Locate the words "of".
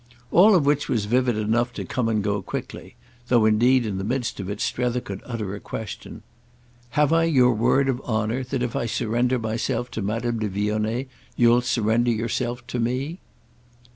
0.55-0.65, 4.39-4.49, 7.87-8.01